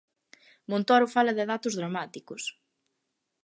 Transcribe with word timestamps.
Montoro 0.71 1.05
fala 1.15 1.35
de 1.37 1.45
datos 1.51 1.73
dramáticos 1.79 2.41